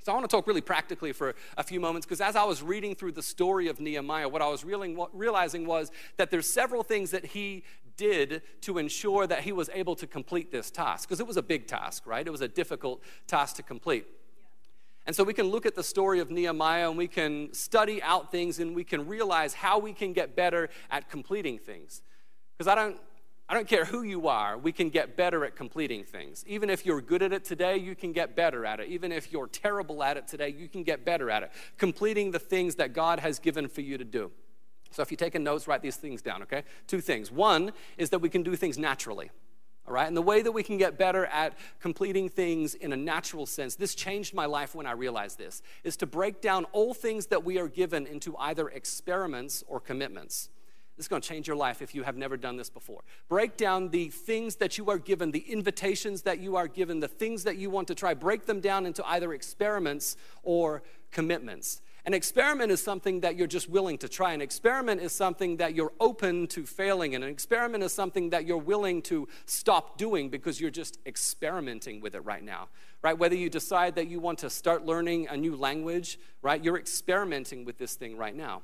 [0.07, 2.63] So I want to talk really practically for a few moments because as I was
[2.63, 7.11] reading through the story of Nehemiah, what I was realizing was that there's several things
[7.11, 7.65] that he
[7.97, 11.43] did to ensure that he was able to complete this task because it was a
[11.43, 12.25] big task, right?
[12.25, 14.07] It was a difficult task to complete.
[15.07, 18.31] And so we can look at the story of Nehemiah and we can study out
[18.31, 22.01] things and we can realize how we can get better at completing things.
[22.57, 22.97] Because I don't
[23.49, 26.45] I don't care who you are, we can get better at completing things.
[26.49, 28.89] Even if you're good at it today, you can get better at it.
[28.89, 31.53] Even if you're terrible at it today, you can get better at it.
[31.79, 34.33] Completing the things that God has given for you to do.
[34.91, 36.65] So if you're taking notes, write these things down, okay?
[36.89, 37.31] Two things.
[37.31, 39.31] One is that we can do things naturally.
[39.87, 42.97] All right, and the way that we can get better at completing things in a
[42.97, 46.93] natural sense, this changed my life when I realized this, is to break down all
[46.93, 50.49] things that we are given into either experiments or commitments.
[50.97, 53.03] This is going to change your life if you have never done this before.
[53.29, 57.09] Break down the things that you are given, the invitations that you are given, the
[57.09, 58.15] things that you want to try.
[58.15, 61.83] Break them down into either experiments or commitments.
[62.07, 64.33] An experiment is something that you're just willing to try.
[64.33, 67.25] An experiment is something that you're open to failing in.
[67.25, 72.15] An experiment is something that you're willing to stop doing because you're just experimenting with
[72.15, 72.69] it right now.
[73.03, 73.19] Right?
[73.19, 76.63] Whether you decide that you want to start learning a new language, right?
[76.63, 78.63] You're experimenting with this thing right now.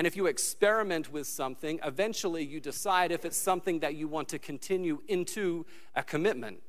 [0.00, 4.28] And if you experiment with something, eventually you decide if it's something that you want
[4.30, 6.62] to continue into a commitment.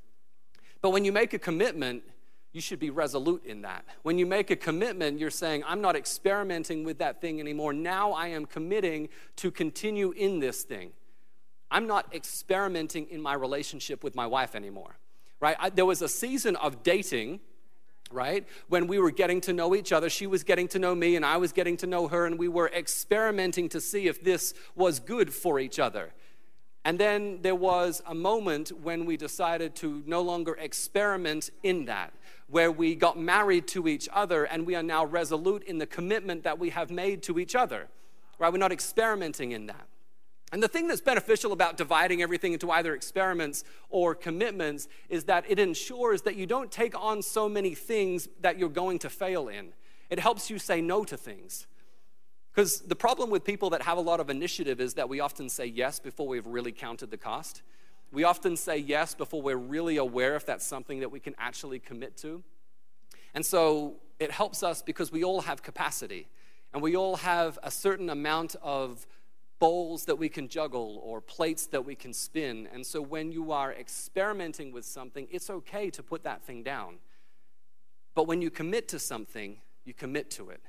[0.81, 2.03] But when you make a commitment,
[2.51, 3.85] you should be resolute in that.
[4.03, 7.71] When you make a commitment, you're saying, I'm not experimenting with that thing anymore.
[7.71, 10.91] Now I am committing to continue in this thing.
[11.71, 14.97] I'm not experimenting in my relationship with my wife anymore,
[15.39, 15.55] right?
[15.57, 17.39] I, there was a season of dating,
[18.11, 18.47] right?
[18.67, 21.25] When we were getting to know each other, she was getting to know me, and
[21.25, 24.99] I was getting to know her, and we were experimenting to see if this was
[24.99, 26.13] good for each other.
[26.83, 32.11] And then there was a moment when we decided to no longer experiment in that
[32.47, 36.43] where we got married to each other and we are now resolute in the commitment
[36.43, 37.87] that we have made to each other.
[38.39, 38.51] Right?
[38.51, 39.87] We're not experimenting in that.
[40.51, 45.45] And the thing that's beneficial about dividing everything into either experiments or commitments is that
[45.47, 49.47] it ensures that you don't take on so many things that you're going to fail
[49.47, 49.73] in.
[50.09, 51.67] It helps you say no to things.
[52.53, 55.47] Because the problem with people that have a lot of initiative is that we often
[55.47, 57.61] say yes before we've really counted the cost.
[58.11, 61.79] We often say yes before we're really aware if that's something that we can actually
[61.79, 62.43] commit to.
[63.33, 66.27] And so it helps us because we all have capacity
[66.73, 69.07] and we all have a certain amount of
[69.61, 72.67] bowls that we can juggle or plates that we can spin.
[72.73, 76.95] And so when you are experimenting with something, it's okay to put that thing down.
[78.15, 80.61] But when you commit to something, you commit to it.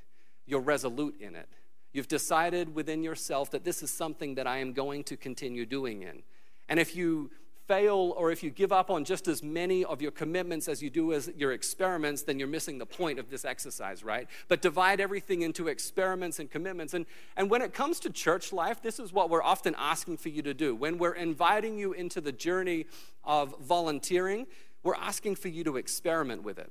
[0.45, 1.49] You're resolute in it.
[1.95, 6.03] You've decided within yourself that this is something that I am going to continue doing
[6.03, 6.23] in.
[6.69, 7.31] And if you
[7.73, 10.91] fail or if you give up on just as many of your commitments as you
[10.91, 14.29] do as your experiments, then you're missing the point of this exercise, right?
[14.49, 16.93] But divide everything into experiments and commitments.
[16.93, 20.29] And, and when it comes to church life, this is what we're often asking for
[20.29, 20.75] you to do.
[20.75, 22.85] When we're inviting you into the journey
[23.25, 24.47] of volunteering,
[24.83, 26.71] we're asking for you to experiment with it.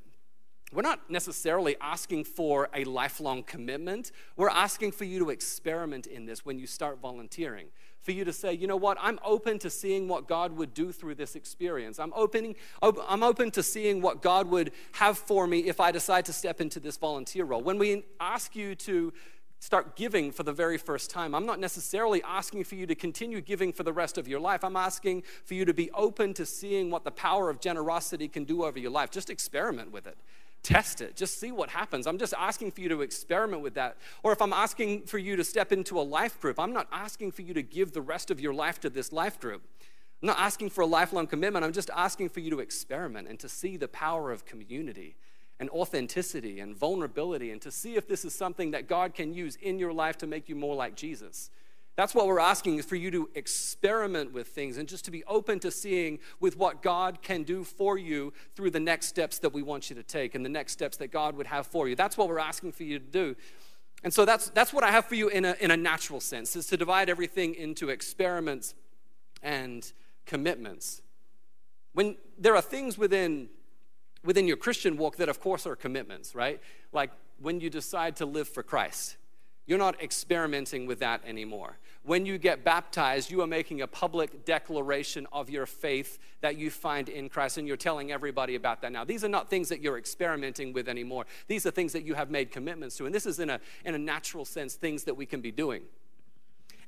[0.72, 4.12] We're not necessarily asking for a lifelong commitment.
[4.38, 7.70] We're asking for you to experiment in this when you start volunteering
[8.02, 10.92] for you to say, you know what, I'm open to seeing what God would do
[10.92, 12.00] through this experience.
[12.00, 16.26] I'm open, I'm open to seeing what God would have for me if I decide
[16.26, 17.62] to step into this volunteer role.
[17.62, 19.14] When we ask you to
[19.60, 23.42] start giving for the very first time, I'm not necessarily asking for you to continue
[23.42, 24.64] giving for the rest of your life.
[24.64, 28.44] I'm asking for you to be open to seeing what the power of generosity can
[28.44, 29.12] do over your life.
[29.12, 30.18] Just experiment with it.
[30.64, 31.16] Test it.
[31.16, 32.06] Just see what happens.
[32.08, 33.98] I'm just asking for you to experiment with that.
[34.24, 37.32] Or if I'm asking for you to step into a life group, I'm not asking
[37.32, 39.64] for you to give the rest of your life to this life group.
[40.22, 41.66] I'm not asking for a lifelong commitment.
[41.66, 45.16] I'm just asking for you to experiment and to see the power of community
[45.60, 49.58] and authenticity and vulnerability and to see if this is something that God can use
[49.62, 51.50] in your life to make you more like Jesus.
[51.96, 55.24] That's what we're asking is for you to experiment with things and just to be
[55.26, 59.54] open to seeing with what God can do for you through the next steps that
[59.54, 61.96] we want you to take and the next steps that God would have for you.
[61.96, 63.36] That's what we're asking for you to do.
[64.04, 66.56] And so that's, that's what I have for you in a, in a natural sense,
[66.56, 68.74] is to divide everything into experiments
[69.44, 69.92] and
[70.26, 71.02] commitments.
[71.94, 73.50] When there are things within,
[74.24, 76.62] within your Christian walk that, of course, are commitments, right?
[76.94, 79.18] Like when you decide to live for Christ
[79.66, 81.78] you're not experimenting with that anymore.
[82.04, 86.72] When you get baptized, you are making a public declaration of your faith that you
[86.72, 89.04] find in Christ, and you're telling everybody about that now.
[89.04, 91.26] These are not things that you're experimenting with anymore.
[91.48, 93.06] These are things that you have made commitments to.
[93.06, 95.84] And this is, in a, in a natural sense, things that we can be doing.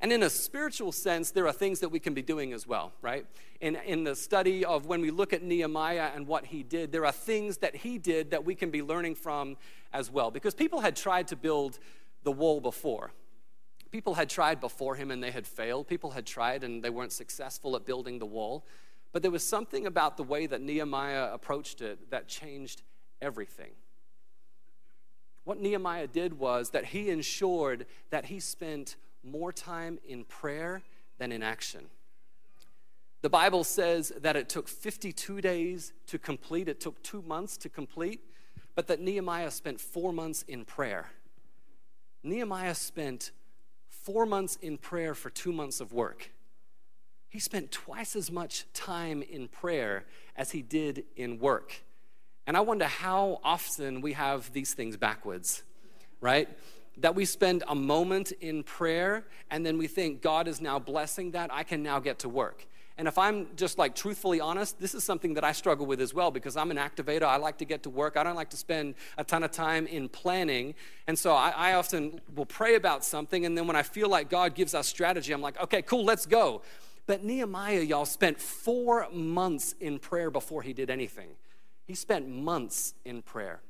[0.01, 2.91] And in a spiritual sense, there are things that we can be doing as well,
[3.01, 3.25] right?
[3.61, 7.05] In, in the study of when we look at Nehemiah and what he did, there
[7.05, 9.55] are things that he did that we can be learning from
[9.93, 10.29] as well.
[10.29, 11.79] Because people had tried to build
[12.23, 13.11] the wall before.
[13.91, 15.87] People had tried before him and they had failed.
[15.87, 18.65] People had tried and they weren't successful at building the wall.
[19.11, 22.81] But there was something about the way that Nehemiah approached it that changed
[23.21, 23.71] everything.
[25.43, 30.81] What Nehemiah did was that he ensured that he spent more time in prayer
[31.19, 31.85] than in action.
[33.21, 37.69] The Bible says that it took 52 days to complete, it took two months to
[37.69, 38.21] complete,
[38.75, 41.11] but that Nehemiah spent four months in prayer.
[42.23, 43.31] Nehemiah spent
[43.89, 46.31] four months in prayer for two months of work.
[47.29, 50.05] He spent twice as much time in prayer
[50.35, 51.81] as he did in work.
[52.45, 55.63] And I wonder how often we have these things backwards,
[56.21, 56.47] right?
[56.97, 61.31] That we spend a moment in prayer and then we think God is now blessing
[61.31, 62.67] that, I can now get to work.
[62.97, 66.13] And if I'm just like truthfully honest, this is something that I struggle with as
[66.13, 67.23] well because I'm an activator.
[67.23, 68.17] I like to get to work.
[68.17, 70.75] I don't like to spend a ton of time in planning.
[71.07, 73.45] And so I, I, often will pray about something.
[73.45, 76.27] And then when I feel like God gives us strategy, I'm like, okay, cool, let's
[76.27, 76.61] go.
[77.07, 81.29] But Nehemiah, y'all, spent four months in prayer before he did anything.
[81.85, 83.61] He spent months in prayer.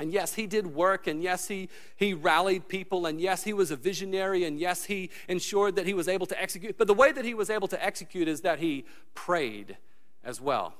[0.00, 3.70] And yes, he did work, and yes, he, he rallied people, and yes, he was
[3.70, 6.78] a visionary, and yes, he ensured that he was able to execute.
[6.78, 9.76] But the way that he was able to execute is that he prayed
[10.24, 10.72] as well.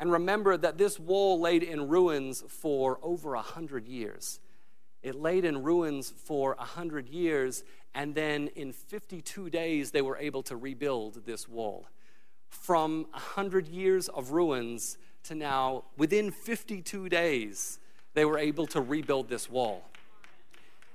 [0.00, 4.40] And remember that this wall laid in ruins for over a hundred years.
[5.04, 7.62] It laid in ruins for a hundred years,
[7.94, 11.86] and then in 52 days, they were able to rebuild this wall.
[12.48, 17.78] From a hundred years of ruins to now, within 52 days,
[18.14, 19.84] they were able to rebuild this wall.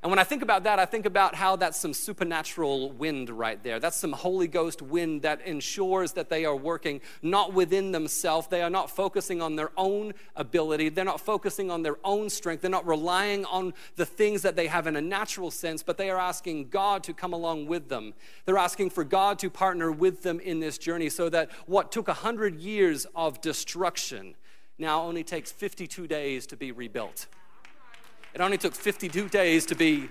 [0.03, 3.61] And when I think about that, I think about how that's some supernatural wind right
[3.63, 3.79] there.
[3.79, 8.47] That's some Holy Ghost wind that ensures that they are working not within themselves.
[8.47, 10.89] They are not focusing on their own ability.
[10.89, 12.61] They're not focusing on their own strength.
[12.61, 16.11] They're not relying on the things that they have in a natural sense, but they
[16.11, 18.13] are asking God to come along with them.
[18.45, 22.07] They're asking for God to partner with them in this journey so that what took
[22.07, 24.35] a hundred years of destruction
[24.77, 27.27] now only takes 52 days to be rebuilt.
[28.33, 30.07] It only took 52 days to be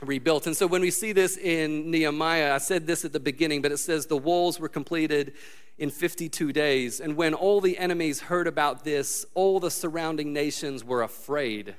[0.00, 0.46] rebuilt.
[0.46, 3.72] And so when we see this in Nehemiah, I said this at the beginning, but
[3.72, 5.34] it says the walls were completed
[5.78, 7.00] in 52 days.
[7.00, 11.76] And when all the enemies heard about this, all the surrounding nations were afraid.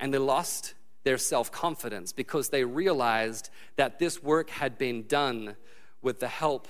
[0.00, 0.74] And they lost
[1.04, 5.56] their self confidence because they realized that this work had been done
[6.02, 6.68] with the help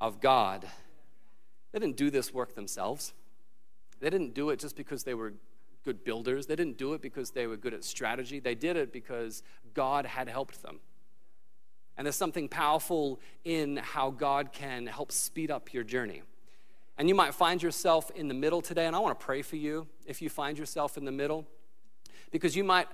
[0.00, 0.66] of God.
[1.72, 3.12] They didn't do this work themselves.
[4.00, 5.34] They didn't do it just because they were
[5.84, 6.46] good builders.
[6.46, 8.40] They didn't do it because they were good at strategy.
[8.40, 9.42] They did it because
[9.74, 10.80] God had helped them.
[11.96, 16.22] And there's something powerful in how God can help speed up your journey.
[16.96, 19.56] And you might find yourself in the middle today, and I want to pray for
[19.56, 21.46] you if you find yourself in the middle,
[22.30, 22.88] because you might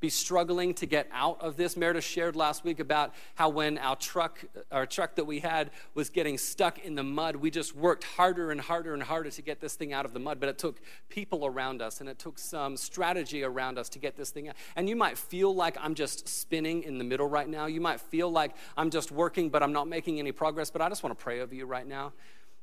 [0.00, 1.76] be struggling to get out of this.
[1.76, 6.08] Meredith shared last week about how when our truck, our truck that we had was
[6.08, 9.60] getting stuck in the mud, we just worked harder and harder and harder to get
[9.60, 10.38] this thing out of the mud.
[10.40, 14.16] But it took people around us and it took some strategy around us to get
[14.16, 14.54] this thing out.
[14.76, 17.66] And you might feel like I'm just spinning in the middle right now.
[17.66, 20.70] You might feel like I'm just working, but I'm not making any progress.
[20.70, 22.12] But I just want to pray over you right now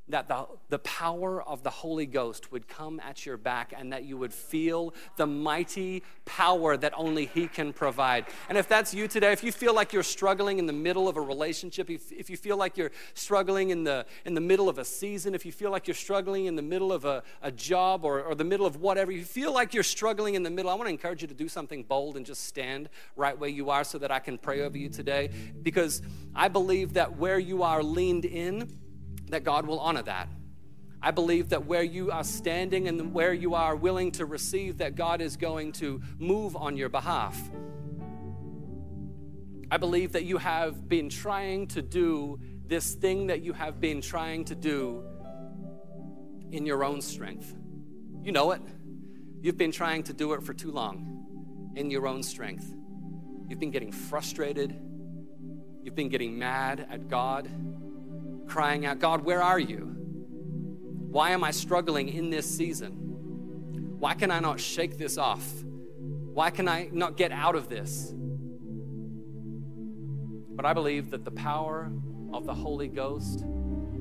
[0.10, 4.04] that the, the power of the Holy Ghost would come at your back and that
[4.04, 8.26] you would feel the mighty power that only He can provide.
[8.48, 11.18] And if that's you today, if you feel like you're struggling in the middle of
[11.18, 14.78] a relationship, if, if you feel like you're struggling in the, in the middle of
[14.78, 18.06] a season, if you feel like you're struggling in the middle of a, a job
[18.06, 20.76] or, or the middle of whatever, you feel like you're struggling in the middle, I
[20.76, 23.84] want to encourage you to do something bold and just stand right where you are
[23.84, 25.32] so that I can pray over you today.
[25.64, 26.04] Because
[26.36, 28.85] I believe that where you are leaned in,
[29.30, 30.30] that God will honor that.
[31.02, 34.96] I believe that where you are standing and where you are willing to receive, that
[34.96, 37.40] God is going to move on your behalf.
[39.70, 44.02] I believe that you have been trying to do this thing that you have been
[44.02, 45.04] trying to do
[46.52, 47.54] in your own strength.
[48.24, 48.62] You know it.
[49.42, 52.74] You've been trying to do it for too long in your own strength.
[53.48, 54.80] You've been getting frustrated.
[55.84, 57.48] You've been getting mad at God
[58.48, 59.96] crying out, God, where are you?
[61.16, 62.92] Why am I struggling in this season?
[64.00, 65.50] Why can I not shake this off?
[66.34, 68.14] Why can I not get out of this?
[70.56, 71.92] But I believe that the power
[72.34, 73.46] of the Holy Ghost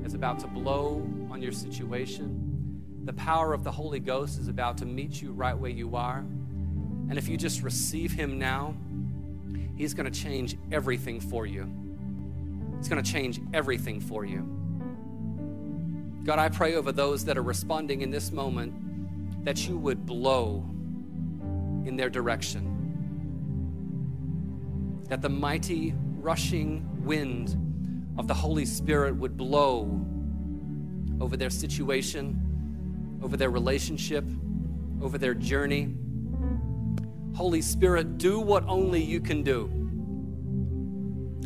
[0.03, 2.41] is about to blow on your situation.
[3.05, 6.19] The power of the Holy Ghost is about to meet you right where you are.
[6.19, 8.75] And if you just receive Him now,
[9.75, 11.84] He's going to change everything for you.
[12.85, 14.47] It's going to change everything for you.
[16.23, 20.63] God, I pray over those that are responding in this moment that you would blow
[21.83, 22.61] in their direction.
[25.09, 27.57] That the mighty rushing wind
[28.19, 30.05] of the Holy Spirit would blow
[31.19, 34.25] over their situation, over their relationship,
[35.01, 35.91] over their journey.
[37.33, 39.84] Holy Spirit, do what only you can do.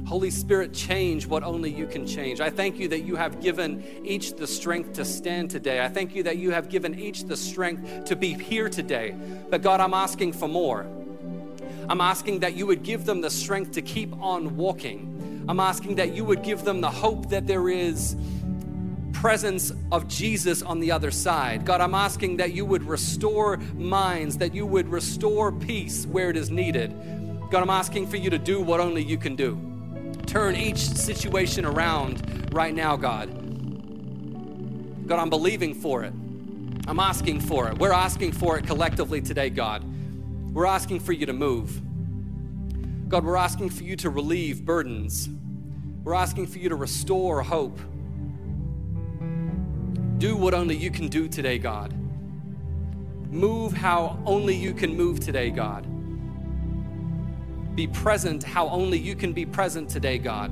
[0.09, 2.41] Holy Spirit, change what only you can change.
[2.41, 5.85] I thank you that you have given each the strength to stand today.
[5.85, 9.13] I thank you that you have given each the strength to be here today.
[9.51, 10.87] But God, I'm asking for more.
[11.87, 15.45] I'm asking that you would give them the strength to keep on walking.
[15.47, 18.15] I'm asking that you would give them the hope that there is
[19.13, 21.65] presence of Jesus on the other side.
[21.65, 26.35] God, I'm asking that you would restore minds, that you would restore peace where it
[26.35, 26.95] is needed.
[27.51, 29.68] God, I'm asking for you to do what only you can do
[30.29, 33.27] turn each situation around right now, God.
[35.07, 36.13] God, I'm believing for it.
[36.87, 37.79] I'm asking for it.
[37.79, 39.83] We're asking for it collectively today, God.
[40.53, 41.81] We're asking for you to move.
[43.09, 45.27] God, we're asking for you to relieve burdens.
[46.03, 47.79] We're asking for you to restore hope.
[50.19, 51.91] Do what only you can do today, God.
[53.31, 55.87] Move how only you can move today, God
[57.79, 60.51] be present how only you can be present today, God.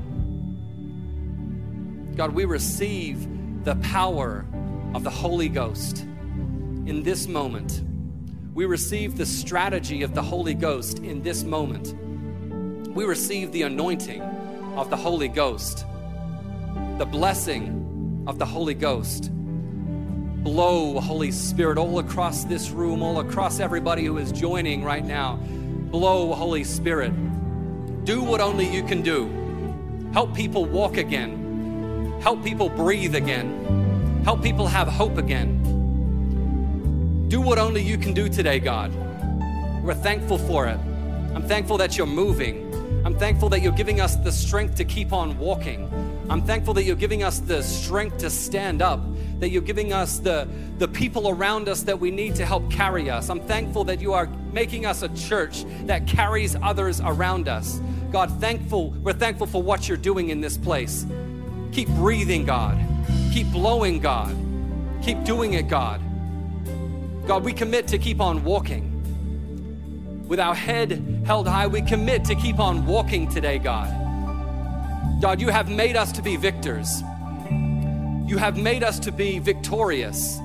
[2.16, 3.28] God, we receive
[3.66, 4.46] the power
[4.96, 6.04] of the Holy Ghost
[6.86, 7.84] in this moment.
[8.54, 11.94] We receive the strategy of the Holy Ghost in this moment.
[12.96, 14.22] We receive the anointing
[14.78, 15.86] of the Holy Ghost,
[16.98, 19.34] the blessing of the Holy Ghost.
[19.34, 25.38] Blow, Holy Spirit, all across this room, all across everybody who is joining right now
[25.92, 27.14] Blow, Holy Spirit.
[28.04, 29.30] Do what only you can do.
[30.12, 32.20] Help people walk again.
[32.22, 34.22] Help people breathe again.
[34.26, 35.64] Help people have hope again.
[37.30, 38.94] Do what only you can do today, God.
[39.82, 40.78] We're thankful for it.
[41.34, 42.66] I'm thankful that you're moving.
[43.06, 45.90] I'm thankful that you're giving us the strength to keep on walking.
[46.30, 49.02] I'm thankful that you're giving us the strength to stand up
[49.40, 50.48] that you're giving us the,
[50.80, 53.30] the people around us that we need to help carry us.
[53.30, 57.80] I'm thankful that you are making us a church that carries others around us.
[58.12, 61.06] God, thankful, we're thankful for what you're doing in this place.
[61.72, 62.80] Keep breathing, God.
[63.32, 64.36] Keep blowing, God.
[65.04, 66.02] Keep doing it, God.
[67.28, 68.94] God, we commit to keep on walking.
[70.28, 74.07] With our head held high, we commit to keep on walking today, God.
[75.20, 77.02] God, you have made us to be victors.
[78.28, 80.38] You have made us to be victorious.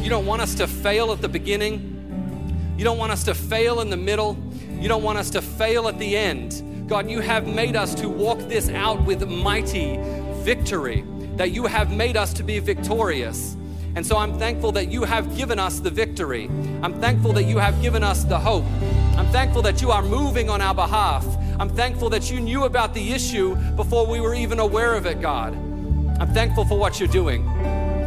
[0.00, 2.74] You don't want us to fail at the beginning.
[2.78, 4.36] You don't want us to fail in the middle.
[4.78, 6.88] You don't want us to fail at the end.
[6.88, 9.98] God, you have made us to walk this out with mighty
[10.42, 11.04] victory,
[11.36, 13.56] that you have made us to be victorious.
[13.96, 16.44] And so I'm thankful that you have given us the victory.
[16.82, 18.64] I'm thankful that you have given us the hope.
[19.16, 21.24] I'm thankful that you are moving on our behalf.
[21.58, 25.20] I'm thankful that you knew about the issue before we were even aware of it,
[25.20, 25.54] God.
[26.20, 27.48] I'm thankful for what you're doing.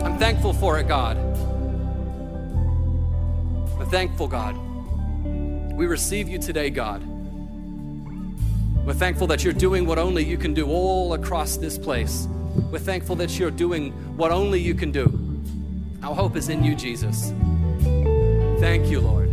[0.04, 1.18] I'm thankful for it, God.
[3.80, 4.58] I'm thankful, God.
[5.74, 7.04] We receive you today, God.
[8.86, 12.28] We're thankful that you're doing what only you can do all across this place.
[12.72, 15.12] We're thankful that you're doing what only you can do.
[16.04, 17.34] Our hope is in you, Jesus.
[18.60, 19.27] Thank you, Lord.